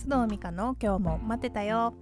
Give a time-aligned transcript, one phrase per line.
[0.00, 1.92] 須藤美香の今日も待ってたよ。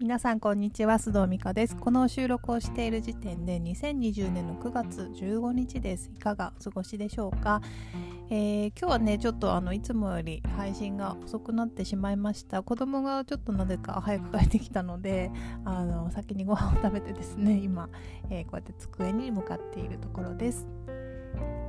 [0.00, 1.76] 皆さんこんにちは須藤美香です。
[1.76, 6.10] この収録をしている時点で2020年の9月15日です。
[6.12, 7.62] いかがお過ごしでしょうか、
[8.28, 12.64] えー、今日はねちょっとあのいつもより配信が遅くなってしまいました。
[12.64, 15.30] 子供がちょっとなぜか早く帰ってきたので
[15.64, 17.88] あの先にご飯を食べてですね今、
[18.30, 20.66] えー、こうやって机に向かっているところです。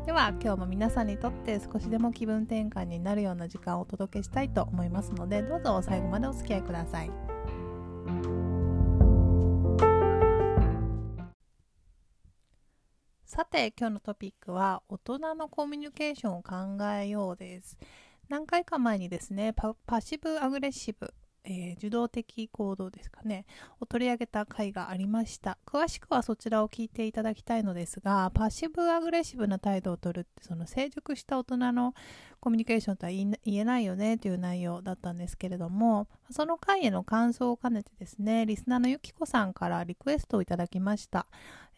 [0.06, 7.12] では今日も皆さんにとって少しでも気分転換になるような時間をお届けしたいと思いますのでどうぞ最後までお付き合いください。
[13.26, 17.78] さて今日のトピックは大人のコミュニケーションを考えようです。
[18.28, 23.46] 何回か前にですねパシブアグレッシブえー、受動的行動ですかね
[23.80, 25.58] を取り上げた回がありました。
[25.66, 31.94] 詳しくはそちらを聞いていただきたいのですがパッシブアグレッシブな態度をとるってその成熟した大人の
[32.40, 41.28] コミュニケーションとは言えないよねという内容だったんですけれどもその回への感想を兼ねてですねリスナーのゆきこさんからリクエストをいただきました、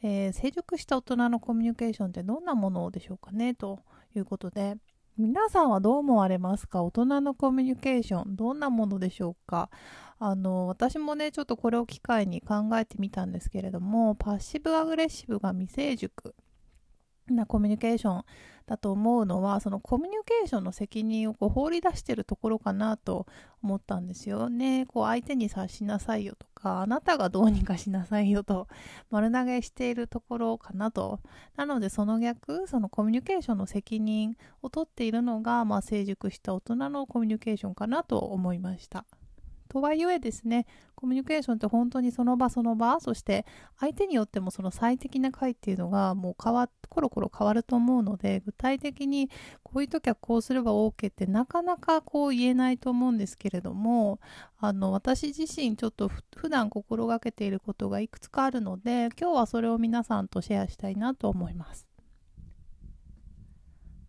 [0.01, 3.79] えー、成熟した大人のコミュニケーションってどんなものでしょうかねと
[4.15, 4.77] いうことで
[5.15, 6.81] 皆さんはどう思われますか？
[6.81, 9.69] 大人のコミュニケーションどんなものでしょうか？
[10.17, 16.33] あの私もねちょっとこれを機会に考えてみたんですけれどもパッシブアグレッシブが未成熟。
[17.29, 18.23] なコミュニケーション
[18.65, 23.25] だと思うのはそのコミュニケーションの責任をこう放り出してるところかなと
[23.61, 24.85] 思ったんですよね。
[24.85, 28.67] こう相手に察しなさいよとかあなたがどうにかしなさいよと
[29.11, 31.19] 丸投げしているところかなと。
[31.55, 39.05] なのでその逆そのコミュニケーションの責任を取っているのが、まあ、成熟した大人のコミュニケーションかなと思いました。
[39.73, 40.67] とはいえですね、
[41.03, 43.45] コミュニケーションって本当にその場その場、そして
[43.77, 49.29] 相手によってもその最適な回っていうのがもう変わ、コロコロ変わると思うので、具体的に
[49.63, 54.21] こういう時はこうすれば OK ってなかなかこう言えないと思うんですけれども、
[54.59, 61.92] あの、私自身ちょっと普段心がけていることがいくつかあるので、今日はそれを皆さんとシェアしたいなと思います。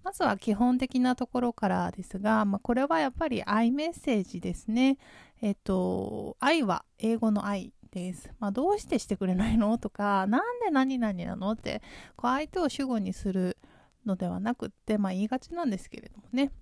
[0.05, 4.99] まずは基本的なところからですが、まあ、これはやっぱり愛メッセージですね。
[5.41, 8.31] えっと、愛は英語の愛です。
[8.39, 11.81] まあ、どうしてしてくれないのとか、なんで何々なのって、
[12.17, 13.57] こう相手を主語にする
[14.05, 16.53] のではなくって、まあ、言いがちなんですけれどもね。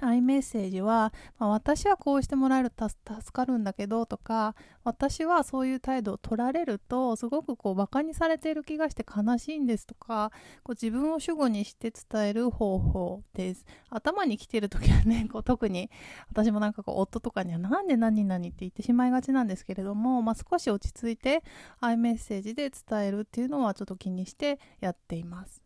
[0.00, 3.00] アイメッセージは、まあ、私はこうしてもらえると助
[3.32, 4.54] かるんだけどとか
[4.84, 10.32] 私はそういう態度を取られるとすごくこうバカにされている気がして悲しいんですとか
[10.64, 13.64] こう自分を主語にして伝える方法です。
[13.90, 15.90] 頭に来てる時はねこう特に
[16.30, 21.42] 私もなんかこう夫とかにはなんで何々って言ってしまいがちなんですけれども、まあ、少し落ち着いて
[21.80, 25.61] アイメッセージで伝えるっていうのはちょっと気にしてやっています。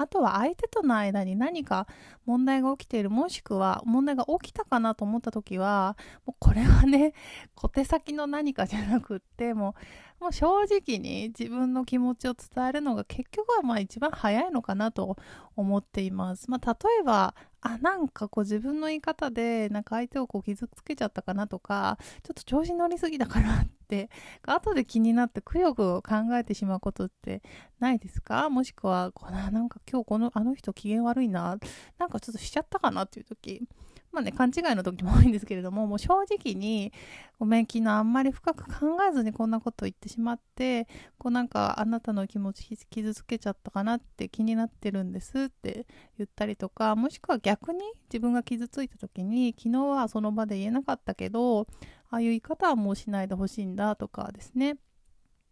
[0.00, 1.86] あとは相手との間に何か
[2.24, 7.12] 問題が起きているもしくは問題が起きたかなと思った時はもうこれはね
[7.54, 9.80] 小手先の何かじゃなくってもう
[10.20, 15.16] もう正直に自分の気持ちを伝えるのが結局はまあ一番早いのかなと
[15.56, 16.50] 思っています。
[16.50, 24.10] まあ、例えばあなんかこう自分の言い方でなんか相手をこう傷つけちゃったかなとかちょっと調子乗りすぎたかなって
[24.46, 27.42] 後で気になってくよくよ考えてしまうことって
[27.78, 28.50] ないですか？
[28.50, 31.56] もしくはこのなんか今日このあの人機嫌悪いな
[31.98, 33.62] なんかちょっとしちゃったかなっていう時
[34.12, 36.92] まあね、勘違いの時も多いんですけれども、もう正直に、
[37.38, 45.86] ごめん、昨日あんまり深く考えずにこんなこと言ってしまって、こうなんかあなたの気持ち傷つけちゃったかなって気になってるんですって
[46.18, 51.68] 言ったりとか、もしくは逆に自分が傷ついた時に、昨日はその場で言えなかったけど、
[52.10, 54.74] ああいう言い方はもうしないでほしいんだとかですね。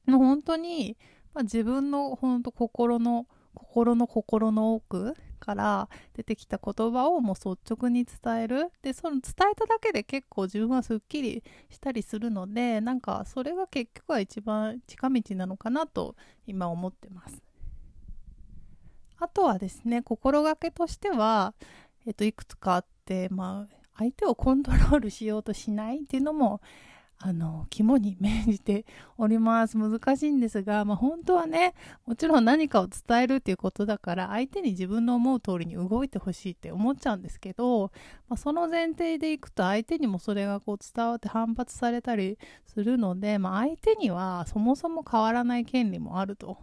[0.07, 0.97] もう本当に、
[1.33, 8.71] まあ、自分の本当心の、心の心の奥から出てきた言葉をもう率直に伝える。
[8.83, 16.17] でその伝えただけで結構自分はすっきりしたりするのでなんかそれが結局は一番近道なのかなと
[16.47, 17.43] 今思ってます。
[19.21, 21.55] あとはですね心がけとしては、
[22.07, 26.61] えっと、いくつかあってまあ相手をコントロールしようとしないっていうのも
[27.21, 28.87] あの、肝に銘じて
[29.17, 29.77] おります。
[29.77, 31.75] 難しいんですが、まあ、本当はね、
[32.07, 37.91] もちろん何かを伝えるっていうことだから、相手に自分の思う通りに動いてほしいって思っちゃうんですけど、
[38.29, 46.59] まあ、その前提でいくと相手にもそれがこう伝わって反発されたりするので、まあ、相手にはそもそも変わらない権利もあると。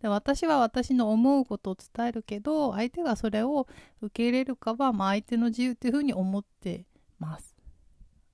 [0.00, 3.66] で私は私の思うことを伝えるけど相手がそれを
[4.00, 6.86] 受け入れるかは、まあ、相手の自由っていうふうに思って
[7.18, 7.49] ます。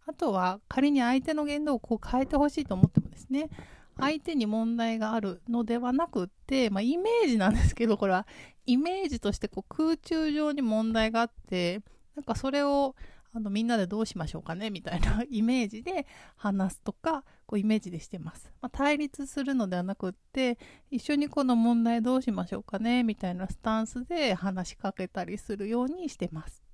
[0.07, 3.51] あとは仮に相手の言動をこう変えてほしいと思ってもですね
[3.99, 8.27] 相手に問題があるのではなくって、まあ、イメージなんですけどこれは
[8.67, 11.83] イメージとしてこう空中上に問題があって
[12.15, 12.95] なんかそれを
[13.33, 16.07] あのみんなでどうしましょうかねみたいな イメージで
[16.37, 20.59] 話すとかこうイメージでしてます、まあ、対立するのではなくって
[20.91, 26.66] 一緒にこの問題どうしましょうかねみたいなスタンスで話しかけたりするようにしてます。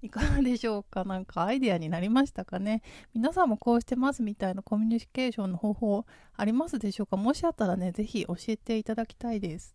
[0.00, 1.04] いかがでしょうか？
[1.04, 2.82] なんかアイデアになりましたかね？
[3.14, 6.06] 皆さんもこうしてますみたいなコミュニケーションの方法
[6.36, 7.16] ありますでしょうか？
[7.16, 9.74] もしあったらね、ぜひ教えていただきたいです。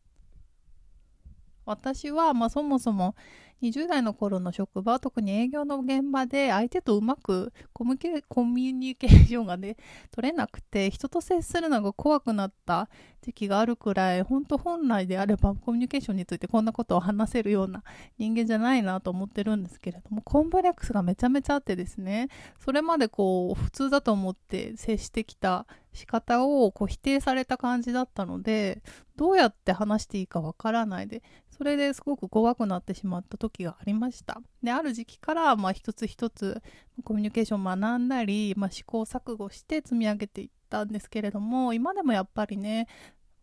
[1.65, 3.15] 私は、まあ、そもそも
[3.63, 9.77] 20代の頃の職場特に営業の現場で相手とうまくコミュニケーションがね
[10.11, 12.89] 取れなくて人と接するのが怖くなった
[13.21, 17.83] 時期があるくらい本当本来であればコミュニケーションについてこんなことを話せるような
[18.17, 22.27] 人間じゃないなと思ってるんですけれどもコンプレックスがめちゃめちゃあってですね
[22.63, 28.81] それまでこう普通だと思って接してきた仕方をこう否定された感じだったので
[29.15, 31.21] どうやって話していいかわからないで
[31.55, 34.41] それですごく怖くなってしまった時がありました。
[34.63, 36.61] である時期からまあ一つ一つ
[37.03, 42.87] コミュニケーションを学んだり、まあ、試行錯誤して積み上げていったんですけれども今でもやっぱりね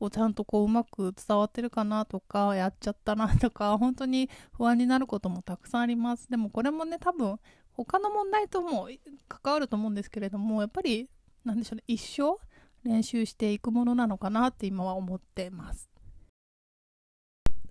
[0.00, 6.28] こうちゃんとこううまく伝わってるかなとかやっちゃったなとか本当に不安になることもたくさんあります。
[6.30, 7.38] でもこれもね多分
[7.72, 8.88] 他の問題とも
[9.28, 11.08] 関わると思うんですけれどもやっぱり
[11.44, 12.38] 何でしょうね一生
[12.82, 15.89] 練習していくものなのかなって今は思ってます。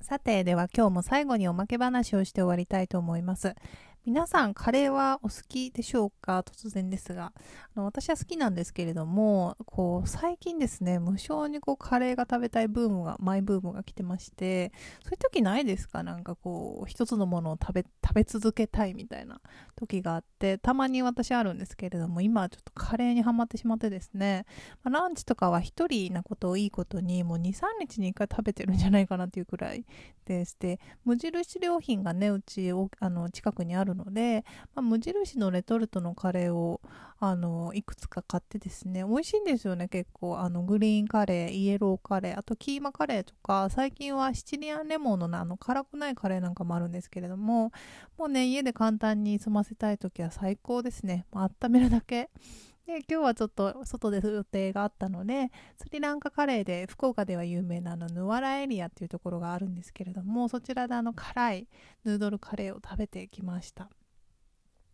[0.01, 3.55] さてでは今日も最後におまけ話をして終わりたいと思います。
[4.09, 6.39] 皆さんカレーはお好きでしょうか？
[6.39, 7.31] 突然ですが。
[7.75, 14.71] あの私は好きなんですけれどもこう最近ですね無性にこうカレーが食べたいブームがマイブームが来てまして
[15.03, 16.01] そういう時ないですか？
[16.01, 19.41] なんかこう一つのものを食べ食べ続けたいみたいな
[19.75, 24.47] 時があってたまに私あるんですけれども今ちょっとカレーにはまってしまってですね、
[24.83, 29.85] ま、ランチとかは1人なことをいいことにもう23日に1回食べてるんじゃないかなっていうくらい
[30.25, 36.81] でして無印良品がねうちあの近くにあるのので、まあ、無印のレトルトのカレーを
[37.19, 40.39] あのいくつか買ってですね美味しいんですよね結構。
[40.39, 47.71] あのグリーンカレーイエローカレーあとキーマカレーとか最近はシチリアンレモンのあの辛くないカレーなんかもあるんですけれども
[48.17, 52.29] もうね家で簡単に済ませたい時は最高ですね、まあ、温めるだけ。
[52.89, 61.67] で今日はちょっと外で予定があったのでスリランカカレーで福岡では有名なあのヌワラエリアっていうところがあるんですけれどもそちらであの辛い
[62.03, 63.91] ヌードルカレーを食べてきました。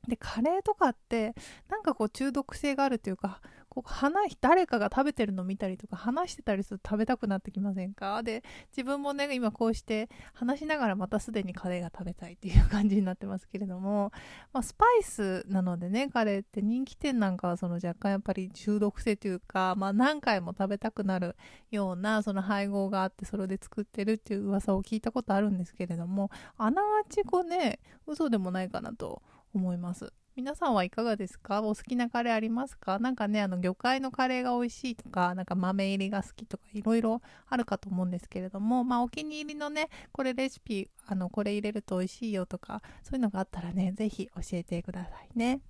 [0.09, 1.33] でカレーとかって
[1.69, 3.39] なんかこう中毒性があるというか
[3.75, 8.24] こう話誰かが食べてるの見たりとか話してたりすると食べたくなってきませんか？
[8.24, 8.42] で
[8.72, 14.13] 自分もね今こうして話しながらまたすでにカレーが食べたいっていう感じになってますけれども、
[14.54, 21.36] まあ、スパイスなのでねカレーって人気店なんかはその若干やっぱり中毒性というか、まあ、何回も食べたくなる
[21.69, 29.21] ようなその配合があってそれで作ってるっていう噂を聞いたことあるんですけれどもあながちこうね嘘でもないかなと
[29.54, 30.13] 思います。
[30.35, 31.61] 皆さんはいかがですか？
[31.61, 32.99] お好きなカレーありますか？
[32.99, 45.61] なんかね、あの魚介のカレーが美味しいとか、なんか豆入りが好きとか、いろいろあるかと思うんですけれども、まあお気に入りのね、これレシピ、あの、これ入れると美味しいよとか、そういうのがあったらね、ぜひ教えてくださいね。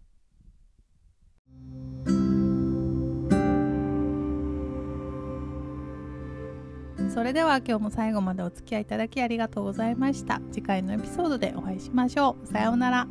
[7.13, 10.41] それでは今日も最後までお付き合いいただきありがとうございました。
[10.51, 12.47] 次回のエピソードでお会いしましょう。
[12.47, 13.07] さようなら。